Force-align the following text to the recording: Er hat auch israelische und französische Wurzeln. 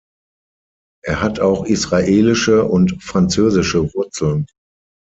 Er 1.05 1.21
hat 1.21 1.39
auch 1.39 1.63
israelische 1.63 2.65
und 2.65 3.03
französische 3.03 3.93
Wurzeln. 3.93 4.47